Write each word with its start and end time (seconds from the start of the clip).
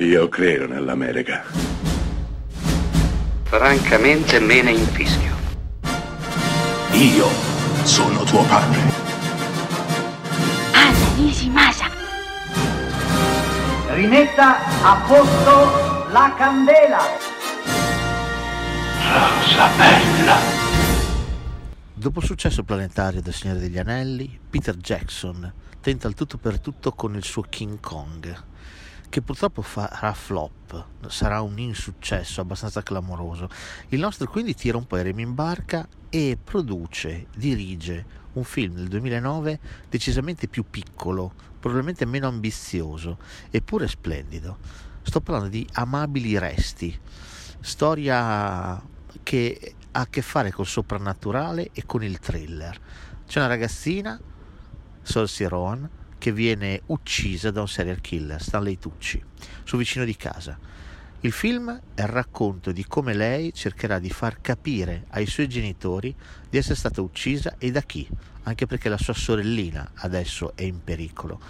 Io 0.00 0.28
credo 0.28 0.68
nell'America. 0.68 1.42
Francamente 3.42 4.38
me 4.38 4.62
ne 4.62 4.70
infischio. 4.70 5.34
Io 6.92 7.26
sono 7.82 8.22
tuo 8.22 8.44
padre. 8.44 8.78
Anna 10.72 11.14
Nishimasa. 11.16 11.90
Rimetta 13.88 14.58
a 14.82 15.04
posto 15.04 16.12
la 16.12 16.32
candela. 16.36 17.00
Rosa 19.02 19.68
bella. 19.76 20.36
Dopo 21.92 22.20
il 22.20 22.24
successo 22.24 22.62
planetario 22.62 23.20
del 23.20 23.34
Signore 23.34 23.58
degli 23.58 23.78
Anelli, 23.78 24.38
Peter 24.48 24.76
Jackson 24.76 25.52
tenta 25.80 26.06
il 26.06 26.14
tutto 26.14 26.38
per 26.38 26.60
tutto 26.60 26.92
con 26.92 27.16
il 27.16 27.24
suo 27.24 27.42
King 27.42 27.80
Kong, 27.80 28.44
che 29.08 29.22
purtroppo 29.22 29.62
farà 29.62 30.12
flop, 30.12 30.86
sarà 31.08 31.40
un 31.40 31.58
insuccesso 31.58 32.40
abbastanza 32.40 32.82
clamoroso. 32.82 33.48
Il 33.88 34.00
nostro 34.00 34.28
quindi 34.28 34.54
tira 34.54 34.76
un 34.76 34.86
po' 34.86 34.98
i 34.98 35.02
remi 35.02 35.22
in 35.22 35.34
barca 35.34 35.88
e 36.10 36.38
produce, 36.42 37.26
dirige 37.36 38.26
un 38.34 38.44
film 38.44 38.74
del 38.74 38.88
2009 38.88 39.60
decisamente 39.88 40.46
più 40.48 40.64
piccolo, 40.68 41.32
probabilmente 41.58 42.04
meno 42.04 42.28
ambizioso, 42.28 43.18
eppure 43.50 43.88
splendido. 43.88 44.58
Sto 45.02 45.20
parlando 45.20 45.48
di 45.48 45.66
Amabili 45.72 46.38
Resti, 46.38 46.98
storia 47.60 48.80
che 49.22 49.74
ha 49.92 50.00
a 50.00 50.06
che 50.06 50.22
fare 50.22 50.52
col 50.52 50.66
soprannaturale 50.66 51.70
e 51.72 51.84
con 51.86 52.04
il 52.04 52.18
thriller. 52.18 52.78
C'è 53.26 53.38
una 53.38 53.48
ragazzina, 53.48 54.20
Saoirse 55.02 55.48
Rowan, 55.48 55.88
che 56.18 56.32
viene 56.32 56.82
uccisa 56.86 57.50
da 57.50 57.60
un 57.60 57.68
serial 57.68 58.00
killer, 58.00 58.42
Stanley 58.42 58.78
Tucci, 58.78 59.22
suo 59.64 59.78
vicino 59.78 60.04
di 60.04 60.16
casa. 60.16 60.58
Il 61.20 61.32
film 61.32 61.80
è 61.94 62.02
il 62.02 62.08
racconto 62.08 62.70
di 62.70 62.84
come 62.84 63.14
lei 63.14 63.52
cercherà 63.52 63.98
di 63.98 64.10
far 64.10 64.40
capire 64.40 65.06
ai 65.10 65.26
suoi 65.26 65.48
genitori 65.48 66.14
di 66.48 66.58
essere 66.58 66.76
stata 66.76 67.00
uccisa 67.00 67.56
e 67.58 67.70
da 67.70 67.82
chi, 67.82 68.08
anche 68.44 68.66
perché 68.66 68.88
la 68.88 68.98
sua 68.98 69.14
sorellina 69.14 69.92
adesso 69.94 70.52
è 70.54 70.62
in 70.62 70.82
pericolo. 70.82 71.40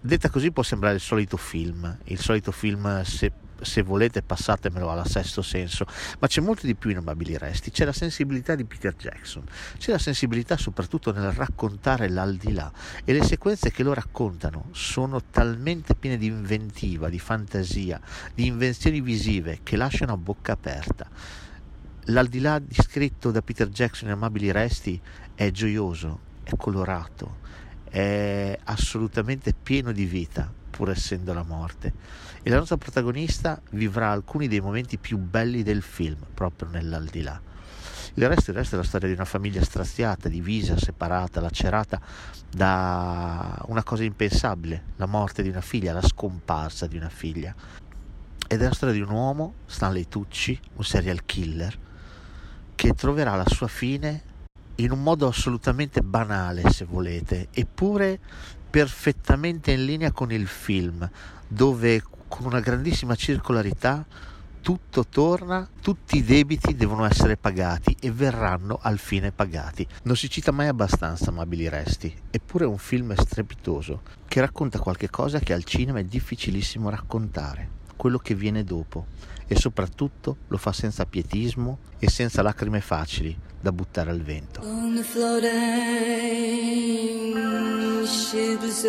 Detta 0.00 0.30
così 0.30 0.52
può 0.52 0.62
sembrare 0.62 0.94
il 0.94 1.00
solito 1.00 1.36
film, 1.36 1.98
il 2.04 2.20
solito 2.20 2.52
film 2.52 3.02
se 3.02 3.32
se 3.60 3.82
volete 3.82 4.22
passatemelo 4.22 4.90
alla 4.90 5.04
sesto 5.04 5.42
senso, 5.42 5.86
ma 6.18 6.26
c'è 6.26 6.40
molto 6.40 6.66
di 6.66 6.74
più 6.74 6.90
in 6.90 6.98
Amabili 6.98 7.38
Resti, 7.38 7.70
c'è 7.70 7.84
la 7.84 7.92
sensibilità 7.92 8.54
di 8.54 8.64
Peter 8.64 8.94
Jackson, 8.94 9.44
c'è 9.78 9.92
la 9.92 9.98
sensibilità 9.98 10.56
soprattutto 10.56 11.12
nel 11.12 11.32
raccontare 11.32 12.08
l'aldilà. 12.08 12.70
E 13.04 13.12
le 13.12 13.24
sequenze 13.24 13.70
che 13.70 13.82
lo 13.82 13.94
raccontano 13.94 14.68
sono 14.72 15.22
talmente 15.30 15.94
piene 15.94 16.16
di 16.16 16.26
inventiva, 16.26 17.08
di 17.08 17.18
fantasia, 17.18 18.00
di 18.34 18.46
invenzioni 18.46 19.00
visive 19.00 19.60
che 19.62 19.76
lasciano 19.76 20.12
a 20.12 20.16
bocca 20.16 20.52
aperta. 20.52 21.08
L'aldilà 22.10 22.58
descritto 22.58 23.30
da 23.30 23.42
Peter 23.42 23.68
Jackson 23.68 24.08
in 24.08 24.14
Amabili 24.14 24.52
Resti 24.52 25.00
è 25.34 25.50
gioioso, 25.50 26.20
è 26.44 26.52
colorato, 26.56 27.44
è 27.96 28.58
assolutamente 28.64 29.54
pieno 29.54 29.90
di 29.90 30.04
vita, 30.04 30.52
pur 30.68 30.90
essendo 30.90 31.32
la 31.32 31.42
morte. 31.42 31.94
E 32.42 32.50
la 32.50 32.58
nostra 32.58 32.76
protagonista 32.76 33.58
vivrà 33.70 34.10
alcuni 34.10 34.48
dei 34.48 34.60
momenti 34.60 34.98
più 34.98 35.16
belli 35.16 35.62
del 35.62 35.80
film, 35.80 36.18
proprio 36.34 36.68
nell'aldilà. 36.68 37.40
Il 38.12 38.28
resto, 38.28 38.50
il 38.50 38.56
resto 38.58 38.74
è 38.74 38.78
la 38.78 38.84
storia 38.84 39.08
di 39.08 39.14
una 39.14 39.24
famiglia 39.24 39.64
straziata, 39.64 40.28
divisa, 40.28 40.76
separata, 40.76 41.40
lacerata 41.40 41.98
da 42.50 43.62
una 43.68 43.82
cosa 43.82 44.04
impensabile, 44.04 44.82
la 44.96 45.06
morte 45.06 45.42
di 45.42 45.48
una 45.48 45.62
figlia, 45.62 45.94
la 45.94 46.06
scomparsa 46.06 46.86
di 46.86 46.98
una 46.98 47.08
figlia. 47.08 47.54
Ed 48.46 48.60
è 48.60 48.64
la 48.64 48.74
storia 48.74 48.94
di 48.94 49.00
un 49.00 49.10
uomo, 49.10 49.54
Stanley 49.64 50.06
Tucci, 50.06 50.60
un 50.74 50.84
serial 50.84 51.24
killer, 51.24 51.74
che 52.74 52.92
troverà 52.92 53.36
la 53.36 53.48
sua 53.48 53.68
fine 53.68 54.25
in 54.76 54.90
un 54.90 55.02
modo 55.02 55.28
assolutamente 55.28 56.02
banale, 56.02 56.70
se 56.70 56.84
volete, 56.84 57.48
eppure 57.52 58.18
perfettamente 58.68 59.72
in 59.72 59.84
linea 59.84 60.12
con 60.12 60.32
il 60.32 60.46
film, 60.46 61.08
dove 61.48 62.02
con 62.28 62.46
una 62.46 62.60
grandissima 62.60 63.14
circolarità 63.14 64.04
tutto 64.66 65.06
torna, 65.06 65.68
tutti 65.80 66.16
i 66.16 66.24
debiti 66.24 66.74
devono 66.74 67.04
essere 67.04 67.36
pagati 67.36 67.96
e 68.00 68.10
verranno 68.10 68.80
al 68.82 68.98
fine 68.98 69.30
pagati. 69.30 69.86
Non 70.02 70.16
si 70.16 70.28
cita 70.28 70.50
mai 70.50 70.66
abbastanza 70.66 71.30
Amabili 71.30 71.68
Resti, 71.68 72.12
eppure 72.28 72.64
è 72.64 72.66
un 72.66 72.78
film 72.78 73.14
strepitoso 73.14 74.02
che 74.26 74.40
racconta 74.40 74.80
qualche 74.80 75.08
cosa 75.08 75.38
che 75.38 75.52
al 75.52 75.62
cinema 75.62 76.00
è 76.00 76.04
difficilissimo 76.04 76.90
raccontare, 76.90 77.70
quello 77.96 78.18
che 78.18 78.34
viene 78.34 78.62
dopo, 78.64 79.06
e 79.46 79.56
soprattutto 79.56 80.36
lo 80.48 80.56
fa 80.56 80.72
senza 80.72 81.06
pietismo 81.06 81.78
e 81.98 82.08
senza 82.10 82.42
lacrime 82.42 82.80
facili 82.80 83.36
da 83.60 83.72
buttare 83.72 84.10
al 84.10 84.20
vento. 84.20 84.60
shapeless 88.06 88.84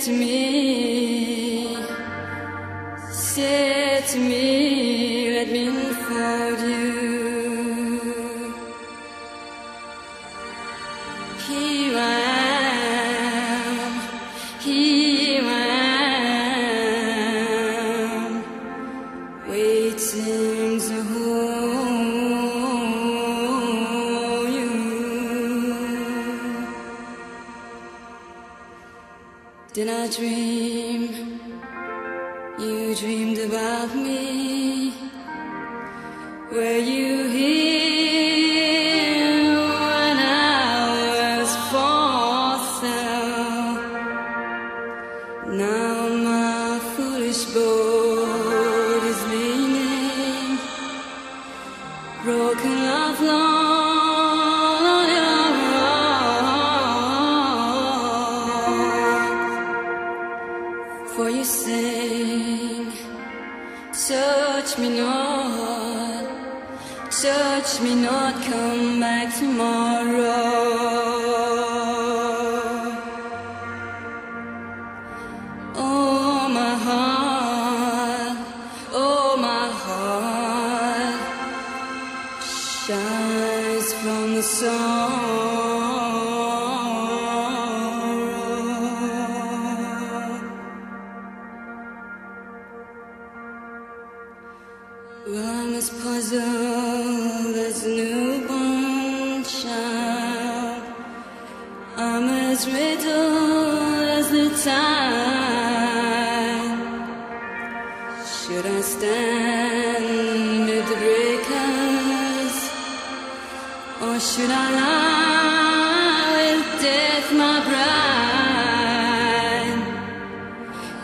to 0.00 0.12
me, 0.12 0.57
Did 29.78 29.90
I 29.90 30.08
dream? 30.08 31.02
You 32.58 32.96
dreamed 32.96 33.38
about 33.38 33.94
me. 33.94 34.92
Were 36.50 36.78
you 36.78 36.97
for 61.18 61.28
you 61.30 61.44
sing 61.44 62.92
touch 64.08 64.78
me 64.78 64.88
not. 65.00 66.24
Touch 67.10 67.80
me 67.84 67.92
not. 68.06 68.34
Come 68.48 69.00
back 69.00 69.26
tomorrow. 69.36 70.44
Oh 75.74 76.48
my 76.58 76.74
heart. 76.86 78.38
Oh 79.04 79.30
my 79.48 79.66
heart 79.84 81.20
shines 82.86 83.92
from 84.00 84.26
the 84.36 84.42
sorrow 84.42 85.27
I'm 95.30 95.74
as 95.74 95.90
puzzle, 95.90 96.40
this 97.52 97.84
newborn 97.84 99.44
child. 99.44 100.82
I'm 101.98 102.28
as 102.48 102.66
riddle 102.66 104.08
as 104.08 104.30
the 104.30 104.48
tide. 104.64 104.88
Should 108.24 108.64
I 108.64 108.80
stand 108.80 110.70
at 110.70 110.88
the 110.88 110.94
breakers, 110.96 112.56
or 114.00 114.18
should 114.18 114.50
I 114.50 114.70
lie 114.80 116.32
with 116.38 116.80
death, 116.80 117.32
my 117.34 117.60
bride? 117.68 118.28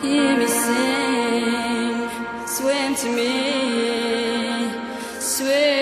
Hear 0.00 0.32
me 0.38 0.46
sing, 0.46 2.08
swim 2.46 2.94
to 2.94 3.08
me 3.16 3.91
swear. 5.32 5.81